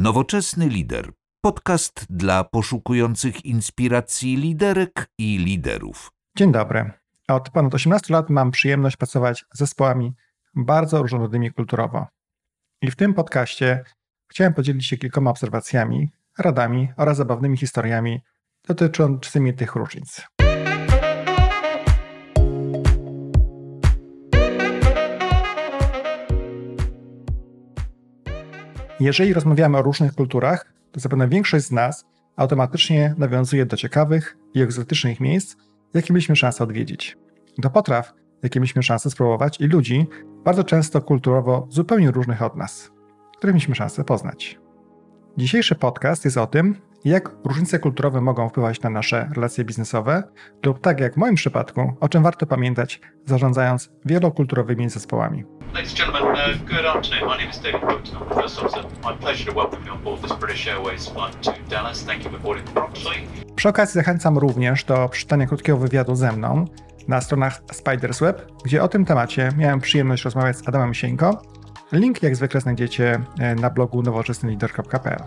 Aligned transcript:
Nowoczesny 0.00 0.68
lider. 0.68 1.12
Podcast 1.40 2.06
dla 2.10 2.44
poszukujących 2.44 3.44
inspiracji 3.44 4.36
liderek 4.36 5.06
i 5.18 5.38
liderów. 5.38 6.12
Dzień 6.36 6.52
dobry. 6.52 6.90
Od 7.28 7.50
ponad 7.50 7.74
18 7.74 8.14
lat 8.14 8.30
mam 8.30 8.50
przyjemność 8.50 8.96
pracować 8.96 9.44
z 9.54 9.58
zespołami 9.58 10.12
bardzo 10.54 11.02
różnorodnymi 11.02 11.52
kulturowo. 11.52 12.06
I 12.82 12.90
w 12.90 12.96
tym 12.96 13.14
podcaście 13.14 13.84
chciałem 14.30 14.54
podzielić 14.54 14.86
się 14.86 14.96
kilkoma 14.96 15.30
obserwacjami, 15.30 16.08
radami 16.38 16.88
oraz 16.96 17.16
zabawnymi 17.16 17.56
historiami 17.56 18.20
dotyczącymi 18.68 19.54
tych 19.54 19.74
różnic. 19.74 20.26
Jeżeli 29.00 29.32
rozmawiamy 29.32 29.78
o 29.78 29.82
różnych 29.82 30.14
kulturach, 30.14 30.72
to 30.92 31.00
zapewne 31.00 31.28
większość 31.28 31.66
z 31.66 31.70
nas 31.70 32.04
automatycznie 32.36 33.14
nawiązuje 33.18 33.66
do 33.66 33.76
ciekawych 33.76 34.36
i 34.54 34.60
egzotycznych 34.60 35.20
miejsc, 35.20 35.56
jakie 35.94 36.12
mieliśmy 36.12 36.36
szansę 36.36 36.64
odwiedzić. 36.64 37.16
Do 37.58 37.70
potraw, 37.70 38.12
jakie 38.42 38.60
mieliśmy 38.60 38.82
szansę 38.82 39.10
spróbować 39.10 39.60
i 39.60 39.66
ludzi, 39.66 40.06
bardzo 40.44 40.64
często 40.64 41.02
kulturowo 41.02 41.66
zupełnie 41.70 42.10
różnych 42.10 42.42
od 42.42 42.56
nas, 42.56 42.90
które 43.38 43.52
mieliśmy 43.52 43.74
szansę 43.74 44.04
poznać. 44.04 44.58
Dzisiejszy 45.36 45.74
podcast 45.74 46.24
jest 46.24 46.36
o 46.36 46.46
tym, 46.46 46.76
jak 47.04 47.30
różnice 47.44 47.78
kulturowe 47.78 48.20
mogą 48.20 48.48
wpływać 48.48 48.80
na 48.80 48.90
nasze 48.90 49.30
relacje 49.34 49.64
biznesowe, 49.64 50.22
lub 50.66 50.80
tak 50.80 51.00
jak 51.00 51.14
w 51.14 51.16
moim 51.16 51.34
przypadku, 51.34 51.92
o 52.00 52.08
czym 52.08 52.22
warto 52.22 52.46
pamiętać, 52.46 53.00
zarządzając 53.26 53.90
wielokulturowymi 54.04 54.90
zespołami. 54.90 55.44
Ladies 55.74 55.90
and 55.90 55.98
gentlemen, 55.98 56.36
uh, 56.36 56.58
good 56.66 56.84
afternoon. 56.84 57.28
My 57.28 57.36
name 57.38 57.50
is 57.50 57.58
David 57.58 57.80
Boaton. 57.80 58.16
I'm 58.16 58.28
the 58.28 58.34
first 58.34 58.58
officer. 58.58 58.82
My 59.04 59.16
pleasure 59.16 59.44
to 59.50 59.56
welcome 59.56 59.86
you 59.86 59.92
on 59.92 60.02
board 60.02 60.22
this 60.22 60.32
British 60.32 60.66
Airways 60.66 61.08
flight 61.08 61.42
to 61.42 61.54
Dallas. 61.68 62.02
Thank 62.02 62.24
you 62.24 62.30
for 62.30 62.38
boarding 62.38 62.64
promptly. 62.64 63.14
Przy 63.56 63.68
okazji 63.68 63.94
zachęcam 63.94 64.38
również 64.38 64.84
do 64.84 65.08
przeczytania 65.08 65.46
krótkiego 65.46 65.78
wywiadu 65.78 66.14
ze 66.14 66.32
mną 66.32 66.64
na 67.08 67.20
stronach 67.20 67.62
Spiders 67.72 68.20
Web, 68.20 68.52
gdzie 68.64 68.82
o 68.82 68.88
tym 68.88 69.04
temacie 69.04 69.48
miałem 69.56 69.80
przyjemność 69.80 70.24
rozmawiać 70.24 70.56
z 70.56 70.68
Adamem 70.68 70.94
Sieńko. 70.94 71.42
Link 71.92 72.22
jak 72.22 72.36
zwykle 72.36 72.60
znajdziecie 72.60 73.20
e, 73.38 73.54
na 73.54 73.70
blogu 73.70 74.02
nowoczesnylider.pl. 74.02 75.22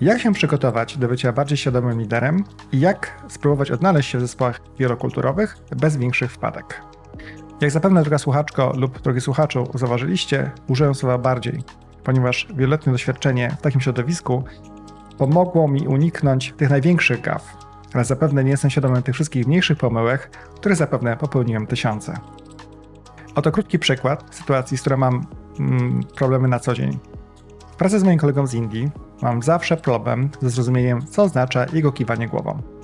Jak 0.00 0.20
się 0.20 0.32
przygotować 0.32 0.98
do 0.98 1.08
bycia 1.08 1.32
bardziej 1.32 1.58
świadomym 1.58 2.00
liderem 2.00 2.44
i 2.72 2.80
jak 2.80 3.22
spróbować 3.28 3.70
odnaleźć 3.70 4.10
się 4.10 4.18
w 4.18 4.20
zespołach 4.20 4.60
wielokulturowych 4.78 5.56
bez 5.76 5.96
większych 5.96 6.32
wpadek. 6.32 6.85
Jak 7.60 7.70
zapewne 7.70 8.02
droga 8.02 8.18
słuchaczko 8.18 8.72
lub 8.76 9.02
drogi 9.02 9.20
słuchaczu 9.20 9.66
zauważyliście, 9.74 10.50
użyłem 10.68 10.94
słowa 10.94 11.18
bardziej, 11.18 11.62
ponieważ 12.04 12.48
wieloletnie 12.54 12.92
doświadczenie 12.92 13.56
w 13.58 13.62
takim 13.62 13.80
środowisku 13.80 14.44
pomogło 15.18 15.68
mi 15.68 15.88
uniknąć 15.88 16.54
tych 16.56 16.70
największych 16.70 17.20
gaf, 17.20 17.56
ale 17.94 18.04
zapewne 18.04 18.44
nie 18.44 18.50
jestem 18.50 18.70
świadomy 18.70 19.02
tych 19.02 19.14
wszystkich 19.14 19.46
mniejszych 19.46 19.78
pomyłek, 19.78 20.30
które 20.54 20.76
zapewne 20.76 21.16
popełniłem 21.16 21.66
tysiące. 21.66 22.14
Oto 23.34 23.52
krótki 23.52 23.78
przykład 23.78 24.34
sytuacji, 24.34 24.78
z 24.78 24.80
którą 24.80 24.96
mam 24.96 25.26
mm, 25.60 26.00
problemy 26.16 26.48
na 26.48 26.58
co 26.58 26.74
dzień. 26.74 26.98
W 27.72 27.76
pracy 27.76 28.00
z 28.00 28.04
moim 28.04 28.18
kolegą 28.18 28.46
z 28.46 28.54
Indii 28.54 28.90
mam 29.22 29.42
zawsze 29.42 29.76
problem 29.76 30.30
ze 30.42 30.50
zrozumieniem, 30.50 31.06
co 31.06 31.22
oznacza 31.22 31.66
jego 31.72 31.92
kiwanie 31.92 32.28
głową 32.28 32.75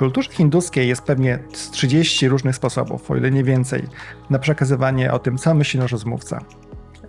kulturze 0.00 0.30
hinduskiej 0.32 0.88
jest 0.88 1.02
pewnie 1.02 1.38
30 1.72 2.28
różnych 2.28 2.56
sposobów, 2.56 3.10
o 3.10 3.16
ile 3.16 3.30
nie 3.30 3.44
więcej, 3.44 3.82
na 4.30 4.38
przekazywanie 4.38 5.12
o 5.12 5.18
tym, 5.18 5.38
co 5.38 5.54
myśli 5.54 5.80
nasz 5.80 5.92
rozmówca. 5.92 6.40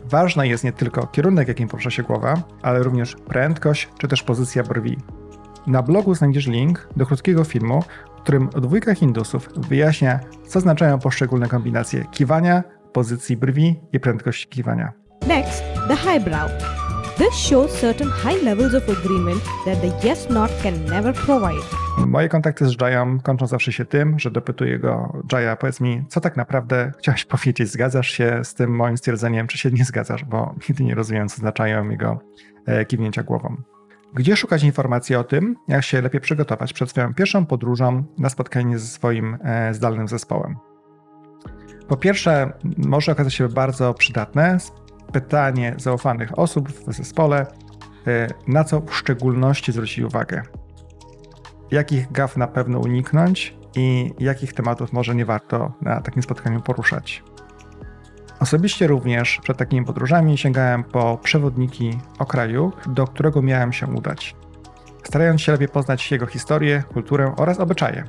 Ważna 0.06 0.46
jest 0.46 0.64
nie 0.64 0.72
tylko 0.72 1.08
kierunek, 1.08 1.48
jakim 1.48 1.68
porusza 1.68 1.90
się 1.90 2.04
głowa, 2.04 2.44
ale 2.62 2.84
również 2.84 3.16
prędkość 3.16 3.90
czy 3.98 4.08
też 4.08 4.24
pozycja 4.24 4.64
brwi. 4.64 4.98
Na 5.68 5.84
blogu 5.84 6.16
znajdziesz 6.16 6.48
link 6.48 6.88
do 6.96 7.06
krótkiego 7.06 7.44
filmu, 7.44 7.84
w 8.18 8.22
którym 8.22 8.50
dwójka 8.50 8.96
Hindusów 8.96 9.50
wyjaśnia, 9.58 10.20
co 10.48 10.60
oznaczają 10.60 11.00
poszczególne 11.00 11.48
kombinacje 11.48 12.06
kiwania, 12.12 12.64
pozycji 12.94 13.38
brwi 13.38 13.80
i 13.94 14.00
prędkości 14.00 14.48
kiwania. 14.48 14.92
Next, 15.28 15.64
the 15.88 15.96
highbrow. 15.96 16.52
This 17.18 17.36
shows 17.36 17.72
certain 17.80 18.10
high 18.10 18.44
levels 18.44 18.74
of 18.74 18.90
agreement 18.90 19.44
that 19.66 19.82
the 19.82 20.08
yes 20.08 20.30
not 20.30 20.52
can 20.64 20.86
never 20.86 21.14
provide. 21.14 21.64
Moje 22.08 22.30
kontakty 22.30 22.66
z 22.66 22.82
Jayem 22.82 23.20
kończą 23.20 23.48
zawsze 23.48 23.72
się 23.72 23.86
tym, 23.86 24.20
że 24.20 24.32
dopytuję 24.32 24.80
go, 24.80 25.24
Jaya, 25.32 25.58
powiedz 25.60 25.82
mi, 25.82 26.06
co 26.10 26.22
tak 26.22 26.38
naprawdę 26.38 26.92
chciałeś 27.00 27.26
powiedzieć? 27.36 27.72
Zgadzasz 27.72 28.12
się 28.12 28.40
z 28.44 28.54
tym 28.54 28.76
moim 28.76 28.98
stwierdzeniem, 28.98 29.48
czy 29.48 29.58
się 29.58 29.72
nie 29.72 29.86
zgadzasz? 29.86 30.26
Bo 30.26 30.56
nigdy 30.70 30.84
nie 30.84 30.96
rozumiem, 30.96 31.30
co 31.30 31.36
oznaczają 31.36 31.90
jego 31.90 32.20
e, 32.66 32.86
kiwnięcia 32.86 33.24
głową. 33.24 33.56
Gdzie 34.14 34.36
szukać 34.36 34.64
informacji 34.64 35.16
o 35.16 35.24
tym, 35.24 35.56
jak 35.68 35.84
się 35.84 36.02
lepiej 36.02 36.22
przygotować 36.22 36.74
przed 36.74 36.90
swoją 36.90 37.14
pierwszą 37.14 37.46
podróżą 37.46 38.04
na 38.18 38.30
spotkanie 38.30 38.80
ze 38.80 38.88
swoim 38.88 39.38
e, 39.44 39.74
zdalnym 39.74 40.08
zespołem? 40.08 40.56
Po 41.88 41.98
pierwsze, 41.98 42.54
może 42.78 43.12
okazać 43.12 43.34
się 43.34 43.50
bardzo 43.50 43.94
przydatne 43.94 44.58
pytanie 45.12 45.76
zaufanych 45.78 46.40
osób 46.40 46.70
w 46.70 46.94
zespole, 46.94 47.46
e, 48.08 48.28
na 48.48 48.64
co 48.64 48.82
w 48.82 48.96
szczególności 48.96 49.72
zwrócić 49.72 50.00
uwagę 50.00 50.42
jakich 51.72 52.12
gaf 52.12 52.38
na 52.38 52.48
pewno 52.48 52.80
uniknąć 52.80 53.56
i 53.76 54.14
jakich 54.20 54.54
tematów 54.54 54.94
może 54.94 55.16
nie 55.16 55.26
warto 55.26 55.72
na 55.82 56.02
takim 56.02 56.24
spotkaniu 56.24 56.62
poruszać. 56.62 57.24
Osobiście 58.40 58.88
również 58.88 59.40
przed 59.44 59.58
takimi 59.58 59.86
podróżami 59.86 60.38
sięgałem 60.38 60.84
po 60.84 61.18
przewodniki 61.18 62.00
o 62.20 62.26
kraju, 62.26 62.72
do 62.88 63.08
którego 63.08 63.42
miałem 63.42 63.74
się 63.74 63.88
udać, 63.88 64.36
starając 65.04 65.42
się 65.42 65.52
lepiej 65.52 65.68
poznać 65.68 66.12
jego 66.12 66.26
historię, 66.26 66.84
kulturę 66.94 67.34
oraz 67.38 67.60
obyczaje. 67.60 68.04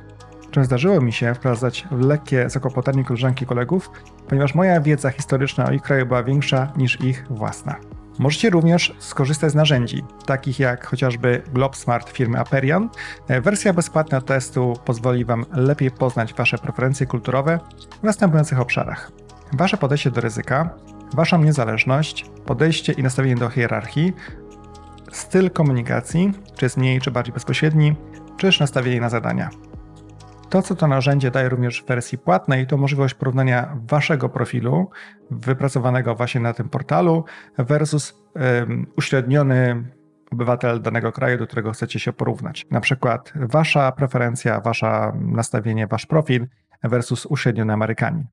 Czym 0.53 0.65
zdarzyło 0.65 1.01
mi 1.01 1.13
się 1.13 1.33
wprowadzać 1.33 1.87
w 1.91 1.99
lekkie 1.99 2.49
zakłopotanie 2.49 3.03
koleżanki 3.03 3.45
kolegów, 3.45 3.91
ponieważ 4.27 4.55
moja 4.55 4.81
wiedza 4.81 5.09
historyczna 5.09 5.65
o 5.65 5.71
ich 5.71 5.81
kraju 5.81 6.05
była 6.05 6.23
większa 6.23 6.73
niż 6.77 7.01
ich 7.01 7.25
własna. 7.29 7.75
Możecie 8.19 8.49
również 8.49 8.95
skorzystać 8.99 9.51
z 9.51 9.55
narzędzi, 9.55 10.03
takich 10.25 10.59
jak 10.59 10.87
chociażby 10.87 11.41
GlobSmart 11.53 12.09
firmy 12.09 12.39
Aperion. 12.39 12.89
E, 13.27 13.41
wersja 13.41 13.73
bezpłatna 13.73 14.21
testu 14.21 14.73
pozwoli 14.85 15.25
Wam 15.25 15.45
lepiej 15.51 15.91
poznać 15.91 16.33
Wasze 16.33 16.57
preferencje 16.57 17.05
kulturowe 17.05 17.59
w 17.99 18.03
następujących 18.03 18.59
obszarach. 18.59 19.11
Wasze 19.53 19.77
podejście 19.77 20.11
do 20.11 20.21
ryzyka, 20.21 20.69
Waszą 21.13 21.43
niezależność, 21.43 22.25
podejście 22.45 22.93
i 22.93 23.03
nastawienie 23.03 23.35
do 23.35 23.49
hierarchii, 23.49 24.13
styl 25.11 25.51
komunikacji, 25.51 26.31
czy 26.55 26.65
jest 26.65 26.77
mniej 26.77 27.01
czy 27.01 27.11
bardziej 27.11 27.33
bezpośredni, 27.33 27.95
czy 28.37 28.47
też 28.47 28.59
nastawienie 28.59 29.01
na 29.01 29.09
zadania. 29.09 29.49
To, 30.53 30.61
co 30.61 30.75
to 30.75 30.87
narzędzie 30.87 31.31
daje 31.31 31.49
również 31.49 31.81
w 31.81 31.85
wersji 31.85 32.17
płatnej, 32.17 32.67
to 32.67 32.77
możliwość 32.77 33.13
porównania 33.13 33.77
waszego 33.85 34.29
profilu 34.29 34.89
wypracowanego 35.31 36.15
właśnie 36.15 36.41
na 36.41 36.53
tym 36.53 36.69
portalu 36.69 37.25
versus 37.57 38.23
um, 38.35 38.87
uśredniony 38.97 39.83
obywatel 40.31 40.81
danego 40.81 41.11
kraju, 41.11 41.37
do 41.37 41.47
którego 41.47 41.71
chcecie 41.71 41.99
się 41.99 42.13
porównać. 42.13 42.65
Na 42.71 42.81
przykład 42.81 43.33
wasza 43.35 43.91
preferencja, 43.91 44.61
wasze 44.61 45.11
nastawienie, 45.15 45.87
wasz 45.87 46.05
profil 46.05 46.47
versus 46.83 47.25
uśredniony 47.25 47.73
Amerykanin. 47.73 48.27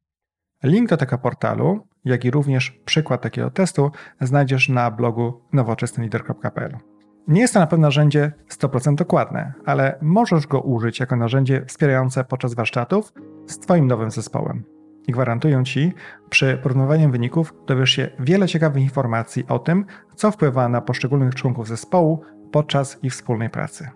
Link 0.63 0.89
do 0.89 0.97
tego 0.97 1.19
portalu, 1.19 1.87
jak 2.05 2.25
i 2.25 2.31
również 2.31 2.71
przykład 2.71 3.23
takiego 3.23 3.51
testu 3.51 3.91
znajdziesz 4.21 4.69
na 4.69 4.91
blogu 4.91 5.43
nowoczesnylider.pl. 5.53 6.90
Nie 7.29 7.41
jest 7.41 7.55
to 7.55 7.61
na 7.61 7.67
pewno 7.67 7.87
narzędzie 7.87 8.33
100% 8.49 8.95
dokładne, 8.95 9.53
ale 9.67 9.99
możesz 10.03 10.47
go 10.47 10.61
użyć 10.61 11.01
jako 11.01 11.17
narzędzie 11.17 11.65
wspierające 11.67 12.25
podczas 12.25 12.55
warsztatów 12.55 13.13
z 13.47 13.59
Twoim 13.59 13.87
nowym 13.87 14.11
zespołem. 14.11 14.65
I 15.09 15.13
gwarantuję 15.13 15.65
Ci, 15.65 15.93
przy 16.31 16.59
porównywaniu 16.63 17.11
wyników 17.11 17.55
dowiesz 17.67 17.91
się 17.91 18.11
wiele 18.19 18.49
ciekawych 18.49 18.83
informacji 18.83 19.45
o 19.49 19.59
tym, 19.59 19.85
co 20.17 20.31
wpływa 20.31 20.69
na 20.69 20.81
poszczególnych 20.81 21.35
członków 21.35 21.69
zespołu 21.69 22.23
podczas 22.53 22.99
ich 23.05 23.13
wspólnej 23.13 23.51
pracy. 23.51 23.89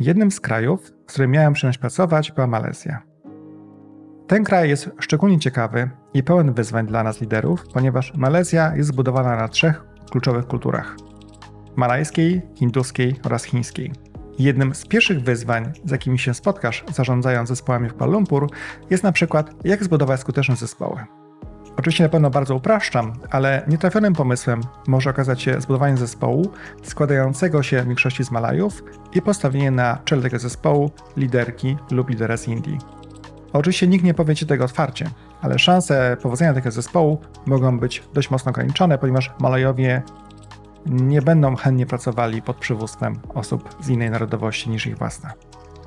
Jednym 0.00 0.30
z 0.30 0.40
krajów, 0.40 0.86
z 1.06 1.12
którym 1.12 1.30
miałem 1.30 1.52
przyjemność 1.52 1.78
pracować, 1.78 2.32
była 2.32 2.46
Malezja. 2.46 3.02
Ten 4.26 4.44
kraj 4.44 4.68
jest 4.68 4.90
szczególnie 4.98 5.38
ciekawy 5.38 5.90
i 6.14 6.22
pełen 6.22 6.52
wyzwań 6.52 6.86
dla 6.86 7.02
nas 7.02 7.20
liderów, 7.20 7.64
ponieważ 7.72 8.14
Malezja 8.14 8.76
jest 8.76 8.88
zbudowana 8.88 9.36
na 9.36 9.48
trzech 9.48 9.84
kluczowych 10.10 10.46
kulturach– 10.46 10.96
malajskiej, 11.76 12.42
hinduskiej 12.54 13.16
oraz 13.24 13.44
chińskiej. 13.44 13.92
Jednym 14.38 14.74
z 14.74 14.86
pierwszych 14.86 15.22
wyzwań, 15.22 15.72
z 15.84 15.90
jakimi 15.90 16.18
się 16.18 16.34
spotkasz 16.34 16.84
zarządzając 16.92 17.48
zespołami 17.48 17.88
w 17.88 17.94
Kuala 17.94 18.12
Lumpur, 18.12 18.50
jest 18.90 19.02
na 19.02 19.12
przykład 19.12 19.50
jak 19.64 19.84
zbudować 19.84 20.20
skuteczne 20.20 20.56
zespoły. 20.56 21.04
Oczywiście 21.76 22.04
na 22.04 22.10
pewno 22.10 22.30
bardzo 22.30 22.56
upraszczam, 22.56 23.12
ale 23.30 23.64
nietrafionym 23.68 24.12
pomysłem 24.12 24.60
może 24.86 25.10
okazać 25.10 25.42
się 25.42 25.60
zbudowanie 25.60 25.96
zespołu 25.96 26.50
składającego 26.82 27.62
się 27.62 27.82
w 27.82 27.86
większości 27.86 28.24
z 28.24 28.30
Malajów 28.30 28.84
i 29.14 29.22
postawienie 29.22 29.70
na 29.70 29.98
czele 30.04 30.22
tego 30.22 30.38
zespołu 30.38 30.90
liderki 31.16 31.76
lub 31.90 32.10
lidera 32.10 32.36
z 32.36 32.48
Indii. 32.48 32.78
Oczywiście 33.52 33.86
nikt 33.86 34.04
nie 34.04 34.14
powie 34.14 34.36
Ci 34.36 34.46
tego 34.46 34.64
otwarcie, 34.64 35.10
ale 35.42 35.58
szanse 35.58 36.16
powodzenia 36.22 36.54
tego 36.54 36.70
zespołu 36.70 37.20
mogą 37.46 37.78
być 37.78 38.02
dość 38.14 38.30
mocno 38.30 38.50
ograniczone, 38.50 38.98
ponieważ 38.98 39.32
Malajowie 39.38 40.02
nie 40.86 41.22
będą 41.22 41.56
chętnie 41.56 41.86
pracowali 41.86 42.42
pod 42.42 42.56
przywództwem 42.56 43.20
osób 43.34 43.76
z 43.80 43.88
innej 43.88 44.10
narodowości 44.10 44.70
niż 44.70 44.86
ich 44.86 44.98
własna. 44.98 45.32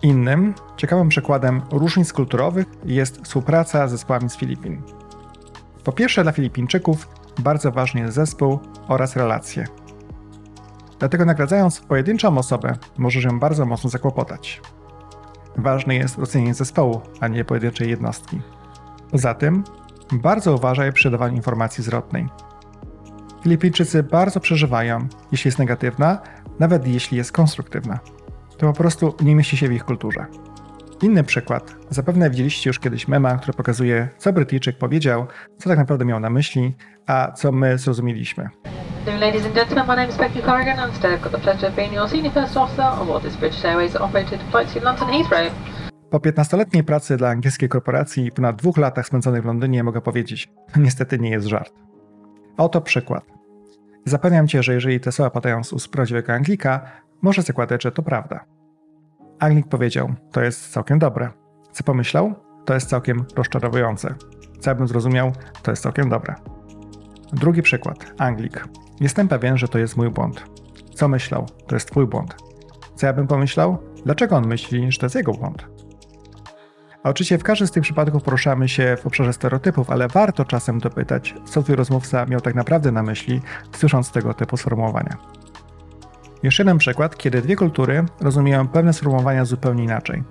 Innym, 0.02 0.54
ciekawym 0.78 1.10
przykładem 1.10 1.62
różnic 1.72 2.14
kulturowych 2.14 2.66
jest 2.86 3.22
współpraca 3.24 3.88
z 3.88 3.92
zespołami 3.92 4.30
z 4.30 4.38
Filipin. 4.38 4.82
Po 5.84 5.92
pierwsze, 5.92 6.24
dla 6.24 6.32
Filipińczyków 6.32 7.08
bardzo 7.40 7.72
ważny 7.72 8.02
jest 8.02 8.16
zespół 8.16 8.60
oraz 8.88 9.16
relacje. 9.16 9.66
Dlatego 11.00 11.26
nagradzając 11.26 11.80
pojedynczą 11.80 12.38
osobę, 12.38 12.74
możesz 12.98 13.24
ją 13.24 13.40
bardzo 13.40 13.66
mocno 13.66 13.90
zakłopotać. 13.90 14.62
Ważne 15.58 15.96
jest 15.96 16.20
ocenienie 16.20 16.54
zespołu, 16.54 17.02
a 17.20 17.28
nie 17.28 17.46
pojedynczej 17.46 17.90
jednostki. 17.90 18.42
Poza 19.12 19.34
tym, 19.34 19.64
bardzo 20.12 20.54
uważaj 20.56 20.94
przy 20.94 21.12
dawaniu 21.12 21.36
informacji 21.36 21.84
zwrotnej. 21.84 22.28
Filipińczycy 23.48 24.04
bardzo 24.04 24.40
przeżywają, 24.40 25.08
jeśli 25.32 25.48
jest 25.48 25.60
negatywna, 25.60 26.22
nawet 26.60 26.88
jeśli 26.88 27.18
jest 27.18 27.32
konstruktywna. 27.32 28.00
To 28.58 28.68
po 28.68 28.74
prostu 28.74 29.16
nie 29.22 29.36
mieści 29.36 29.58
się 29.58 29.68
w 29.68 29.72
ich 29.72 29.84
kulturze. 29.84 30.26
Inny 31.02 31.24
przykład. 31.24 31.76
Zapewne 31.90 32.30
widzieliście 32.30 32.70
już 32.70 32.80
kiedyś 32.80 33.08
mema, 33.08 33.38
który 33.38 33.54
pokazuje, 33.54 34.10
co 34.18 34.34
Brytyjczyk 34.34 34.78
powiedział, 34.78 35.28
co 35.58 35.70
tak 35.70 35.78
naprawdę 35.78 36.06
miał 36.06 36.20
na 36.20 36.30
myśli, 36.30 36.76
a 37.06 37.32
co 37.32 37.52
my 37.52 37.78
zrozumieliśmy. 37.78 38.50
Ladies 39.20 39.46
and 39.46 39.56
gentlemen, 39.56 39.88
my 39.88 39.96
name 39.96 40.10
is 40.10 40.18
Becky 40.18 40.42
Corrigan 40.42 40.80
and 40.80 40.94
today 40.94 41.18
I've 41.18 41.24
got 41.24 41.32
the 41.32 41.40
pleasure 41.40 41.68
of 41.68 41.76
being 41.76 41.94
your 41.94 42.10
senior 42.10 42.34
first 42.34 42.58
officer 42.58 42.86
on 43.02 43.08
board 43.08 43.24
this 43.24 43.36
British 43.36 43.66
Airways 43.66 43.96
operated 43.96 44.40
flight 44.52 44.74
to 44.74 44.80
London 44.80 45.08
Heathrow. 45.08 45.52
Po 46.10 46.18
15-letniej 46.18 46.84
pracy 46.84 47.18
dla 47.18 47.30
angielskiej 47.30 47.70
korporacji 47.70 48.26
i 48.26 48.32
ponad 48.32 48.56
dwóch 48.56 48.78
latach 48.78 49.08
spędzonych 49.08 49.44
w 49.44 49.46
Londynie 49.46 49.84
mogę 49.84 50.02
powiedzieć, 50.02 50.50
niestety 50.76 51.20
nie 51.20 51.30
jest 51.30 51.48
żart. 51.48 51.74
Oto 52.58 52.82
przykład. 52.82 53.37
Zapewniam 54.08 54.48
cię, 54.48 54.64
że 54.64 54.74
jeżeli 54.74 55.00
te 55.00 55.12
słowa 55.12 55.30
padają 55.30 55.64
z 55.64 55.74
ust 55.74 55.92
prawdziwego 55.92 56.34
Anglika, 56.34 56.82
może 57.22 57.42
zakładać, 57.42 57.84
że 57.84 57.92
to 57.92 58.04
prawda. 58.04 58.46
Anglik 59.40 59.68
powiedział, 59.68 60.14
to 60.32 60.42
jest 60.42 60.72
całkiem 60.72 61.00
dobre. 61.00 61.30
Co 61.72 61.84
pomyślał? 61.84 62.34
To 62.66 62.74
jest 62.74 62.90
całkiem 62.90 63.26
rozczarowujące. 63.36 64.16
Co 64.60 64.70
ja 64.70 64.76
bym 64.76 64.88
zrozumiał? 64.88 65.32
To 65.64 65.72
jest 65.72 65.84
całkiem 65.84 66.10
dobre. 66.10 66.36
Drugi 67.34 67.62
przykład. 67.62 68.14
Anglik. 68.18 68.68
Jestem 69.00 69.28
pewien, 69.28 69.58
że 69.58 69.68
to 69.68 69.80
jest 69.80 69.98
mój 69.98 70.10
błąd. 70.10 70.44
Co 70.96 71.08
myślał? 71.08 71.46
To 71.68 71.76
jest 71.76 71.92
twój 71.92 72.08
błąd. 72.08 72.36
Co 72.96 73.06
ja 73.06 73.14
bym 73.14 73.28
pomyślał? 73.28 73.78
Dlaczego 74.06 74.36
on 74.36 74.48
myśli, 74.48 74.92
że 74.92 75.00
to 75.00 75.06
jest 75.06 75.16
jego 75.16 75.32
błąd? 75.32 75.68
A 77.08 77.10
oczywiście 77.10 77.38
w 77.38 77.44
każdym 77.44 77.68
z 77.68 77.72
tych 77.72 77.84
przypadków 77.84 78.24
poruszamy 78.24 78.70
się 78.70 78.98
w 79.02 79.08
obszarze 79.08 79.34
stereotypów, 79.34 79.90
ale 79.90 80.08
warto 80.08 80.46
czasem 80.46 80.80
dopytać, 80.80 81.36
co 81.46 81.64
twój 81.64 81.76
rozmówca 81.76 82.26
miał 82.26 82.42
tak 82.42 82.56
naprawdę 82.56 82.92
na 82.92 83.04
myśli, 83.04 83.42
słysząc 83.72 84.12
tego 84.12 84.34
typu 84.34 84.58
sformułowania. 84.58 85.18
Jeszcze 86.44 86.64
jeden 86.64 86.78
przykład, 86.78 87.18
kiedy 87.18 87.42
dwie 87.42 87.56
kultury 87.56 88.06
rozumieją 88.22 88.68
pewne 88.68 88.94
sformułowania 88.94 89.46
zupełnie 89.46 89.84
inaczej. 89.84 90.24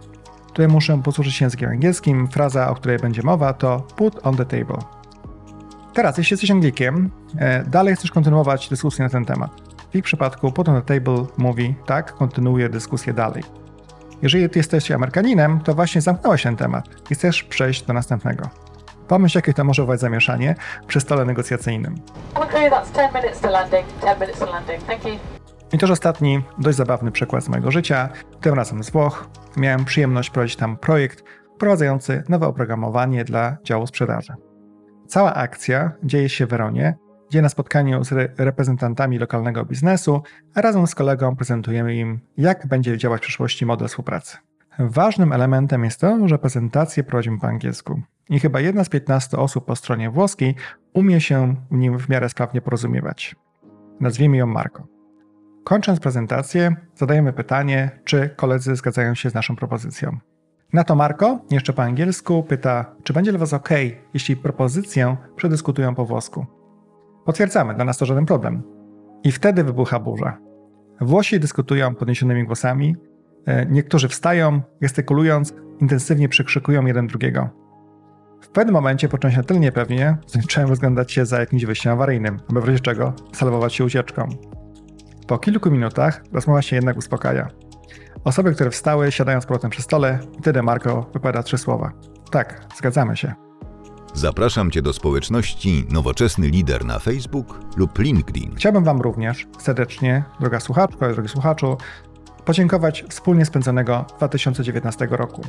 Tutaj 0.46 0.69
muszę 0.69 1.02
posłużyć 1.02 1.40
językiem 1.40 1.70
angielskim. 1.70 2.28
Fraza, 2.28 2.70
o 2.70 2.75
której 2.75 2.99
będzie 2.99 3.23
mowa, 3.23 3.52
to 3.52 3.81
put 3.81 4.20
on 4.23 4.37
the 4.37 4.44
table. 4.44 4.78
Teraz, 5.94 6.19
jeśli 6.19 6.34
jesteś 6.34 6.50
Anglikiem, 6.50 7.11
e, 7.38 7.64
dalej 7.64 7.96
chcesz 7.96 8.11
kontynuować 8.11 8.69
dyskusję 8.69 9.05
na 9.05 9.11
ten 9.11 9.25
temat. 9.25 9.50
W 9.93 9.96
ich 9.96 10.05
przypadku 10.05 10.52
put 10.52 10.69
on 10.69 10.82
the 10.82 10.94
table 10.94 11.26
mówi 11.38 11.75
tak, 11.87 12.14
kontynuuje 12.14 12.69
dyskusję 12.69 13.12
dalej. 13.12 13.65
Jeżeli 14.22 14.50
ty 14.50 14.58
jesteś 14.58 14.90
Amerykaninem, 14.90 15.60
to 15.60 15.74
właśnie 15.74 16.00
zamknąłeś 16.00 16.42
ten 16.42 16.56
temat 16.56 16.84
i 17.10 17.14
chcesz 17.14 17.42
przejść 17.42 17.82
do 17.82 17.92
następnego. 17.92 18.50
Pomyśl, 19.08 19.38
jakie 19.38 19.54
to 19.54 19.64
może 19.64 19.82
wywołać 19.82 20.00
zamieszanie 20.00 20.54
przy 20.86 21.00
stole 21.00 21.24
negocjacyjnym. 21.24 21.94
I 25.72 25.78
też 25.78 25.90
ostatni, 25.90 26.42
dość 26.58 26.76
zabawny 26.76 27.10
przykład 27.10 27.44
z 27.44 27.48
mojego 27.48 27.70
życia, 27.70 28.08
tym 28.40 28.54
razem 28.54 28.84
z 28.84 28.90
Włoch. 28.90 29.28
Miałem 29.56 29.84
przyjemność 29.84 30.30
prowadzić 30.30 30.56
tam 30.56 30.76
projekt 30.76 31.24
wprowadzający 31.56 32.22
nowe 32.28 32.46
oprogramowanie 32.46 33.24
dla 33.24 33.56
działu 33.64 33.86
sprzedaży. 33.86 34.32
Cała 35.06 35.34
akcja 35.34 35.92
dzieje 36.02 36.28
się 36.28 36.46
w 36.46 36.50
Weronie, 36.50 36.96
gdzie 37.31 37.43
na 37.43 37.49
spotkaniu 37.49 38.05
z 38.05 38.12
re 38.12 38.28
reprezentantami 38.38 39.19
lokalnego 39.19 39.64
biznesu, 39.64 40.23
razem 40.55 40.87
z 40.87 40.94
kolegą 40.94 41.37
prezentujemy 41.37 41.96
im, 41.96 42.20
jak 42.37 42.67
będzie 42.67 42.99
działać 42.99 43.20
w 43.20 43.23
przyszłości 43.23 43.67
model 43.67 43.88
współpracy. 43.88 44.37
Ważnym 44.78 45.32
elementem 45.32 45.84
jest 45.84 46.00
to, 46.00 46.28
że 46.28 46.38
prezentację 46.38 47.05
prowadzimy 47.05 47.38
po 47.38 47.46
angielsku. 47.46 48.02
I 48.28 48.40
chyba 48.40 48.61
jedna 48.61 48.84
z 48.84 48.88
15 48.88 49.37
osób 49.37 49.64
po 49.64 49.76
stronie 49.76 50.11
włoskiej 50.11 50.55
umie 50.93 51.20
się 51.20 51.56
w 51.70 51.75
nim 51.76 51.99
w 51.99 52.08
miarę 52.08 52.28
sprawnie 52.28 52.61
porozumiewać. 52.61 53.37
Nazwijmy 54.00 54.37
ją 54.37 54.46
Marko. 54.46 54.87
Kończąc 55.64 56.00
prezentację, 56.00 56.76
zadajemy 56.94 57.32
pytanie, 57.32 57.90
czy 58.05 58.31
koledzy 58.37 58.76
zgadzają 58.76 59.14
się 59.14 59.31
z 59.31 59.34
naszą 59.34 59.56
propozycją. 59.56 60.19
Na 60.73 60.84
to 60.84 60.94
Marko, 60.94 61.40
jeszcze 61.50 61.73
po 61.73 61.82
angielsku, 61.82 62.43
pyta, 62.43 62.96
czy 63.02 63.12
będzie 63.12 63.32
dla 63.32 63.40
Was 63.40 63.52
ok, 63.52 63.69
jeśli 64.14 64.37
propozycję 64.37 65.17
przedyskutują 65.37 65.94
po 65.94 66.05
włosku. 66.05 66.46
Potwierdzamy, 67.26 67.75
dla 67.75 67.84
nas 67.84 67.99
to 67.99 68.06
żaden 68.06 68.26
problem. 68.26 68.62
I 69.25 69.32
wtedy 69.32 69.64
wybucha 69.64 70.00
burza. 70.00 70.38
Włosi 71.00 71.40
dyskutują 71.40 71.94
podniesionymi 71.94 72.44
głosami, 72.44 72.96
e, 73.46 73.67
niektórzy 73.67 74.08
wstają, 74.08 74.61
gestykulując, 74.81 75.55
intensywnie 75.81 76.28
przykrzykują 76.28 76.87
jeden 76.87 77.06
drugiego. 77.06 77.49
W 78.43 78.49
pewnym 78.49 78.75
momencie 78.75 79.08
poczułem 79.08 79.32
się 79.32 79.38
na 79.38 79.44
tyle 79.44 79.61
niepewnie, 79.61 80.17
że 80.34 80.40
zacząłem 80.40 80.69
rozglądać 80.69 81.12
się 81.12 81.26
za 81.26 81.40
jakimś 81.40 81.64
wyjściem 81.64 81.93
awaryjnym, 81.93 82.40
aby 82.50 82.61
w 82.61 82.64
razie 82.64 82.81
czego 82.81 83.12
salwować 83.32 83.75
się 83.75 83.84
ucieczką. 83.84 84.28
Po 85.26 85.38
kilku 85.38 85.70
minutach 85.70 86.25
rozmowa 86.32 86.62
się 86.62 86.76
jednak 86.76 86.96
uspokaja. 86.96 87.49
Osoby, 88.25 88.55
które 88.55 88.70
wstały, 88.70 89.12
siadają 89.12 89.40
z 89.40 89.46
powrotem 89.46 89.70
przy 89.70 89.82
stole 89.82 90.19
wtedy 90.40 90.62
Marko 90.62 91.11
wypowiada 91.14 91.43
trzy 91.43 91.58
słowa. 91.58 91.93
Tak, 92.31 92.67
zgadzamy 92.76 93.17
się. 93.17 93.45
Zapraszam 94.16 94.70
Cię 94.70 94.82
do 94.82 94.92
społeczności 94.92 95.86
Nowoczesny 95.90 96.48
Lider 96.48 96.84
na 96.84 96.98
Facebook 96.98 97.60
lub 97.76 97.98
LinkedIn. 97.98 98.54
Chciałbym 98.56 98.84
Wam 98.84 99.00
również 99.00 99.46
serdecznie, 99.58 100.24
droga 100.40 100.60
słuchaczko 100.60 101.12
drogi 101.12 101.28
słuchaczu, 101.28 101.76
podziękować 102.44 103.04
wspólnie 103.08 103.46
spędzonego 103.46 104.04
2019 104.16 105.08
roku. 105.10 105.42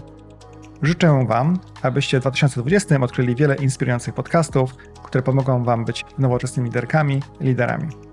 Życzę 0.82 1.26
Wam, 1.28 1.60
abyście 1.82 2.18
w 2.18 2.22
2020 2.22 3.00
odkryli 3.02 3.36
wiele 3.36 3.56
inspirujących 3.56 4.14
podcastów, 4.14 4.76
które 5.04 5.24
pomogą 5.24 5.64
Wam 5.64 5.86
być 5.86 6.06
nowoczesnymi 6.18 6.70
liderkami 6.70 7.22
liderami. 7.42 8.07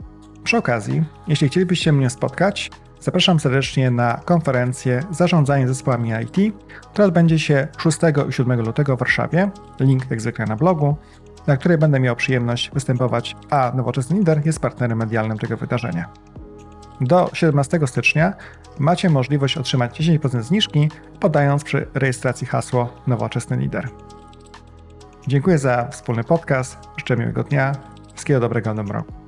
Przy 0.45 0.57
okazji, 0.57 1.05
jeśli 1.29 1.49
chcielibyście 1.49 1.93
mnie 1.93 2.11
spotkać, 2.11 2.71
zapraszam 3.01 3.41
serdecznie 3.41 3.91
na 3.91 4.21
konferencję 4.25 5.03
Zarządzanie 5.11 5.69
zespołami 5.69 6.11
IT, 6.23 6.55
która 6.93 7.07
odbędzie 7.07 7.39
się 7.39 7.69
6 7.79 7.99
i 8.29 8.33
7 8.33 8.61
lutego 8.61 8.97
w 8.97 8.99
Warszawie. 8.99 9.51
Link 9.81 10.11
jak 10.11 10.21
zwykle 10.21 10.47
na 10.47 10.57
blogu, 10.57 10.97
na 11.47 11.57
której 11.57 11.79
będę 11.79 12.01
miał 12.01 12.17
przyjemność 12.17 12.71
występować, 12.75 13.37
a 13.51 13.73
Nowoczesny 13.75 14.19
Lider 14.19 14.47
jest 14.47 14.61
partnerem 14.61 14.99
medialnym 14.99 15.39
tego 15.39 15.57
wydarzenia. 15.57 16.09
Do 17.01 17.31
17 17.33 17.87
stycznia 17.87 18.35
macie 18.79 19.11
możliwość 19.11 19.57
otrzymać 19.57 20.01
10% 20.01 20.43
zniżki, 20.43 20.91
podając 21.21 21.65
przy 21.65 21.87
rejestracji 21.95 22.47
hasło 22.47 22.93
Nowoczesny 23.07 23.57
Lider. 23.57 23.89
Dziękuję 25.27 25.59
za 25.59 25.89
wspólny 25.89 26.25
podcast, 26.25 26.79
życzę 26.97 27.17
miłego 27.17 27.45
dnia, 27.45 27.73
wszystkiego 28.15 28.41
dobrego 28.41 28.75
w 28.75 28.91
roku. 28.91 29.24